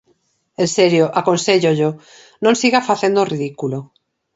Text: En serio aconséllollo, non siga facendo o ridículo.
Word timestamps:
En 0.63 0.67
serio 0.77 1.05
aconséllollo, 1.21 1.89
non 2.43 2.53
siga 2.61 2.87
facendo 2.89 3.17
o 3.21 3.29
ridículo. 3.33 3.77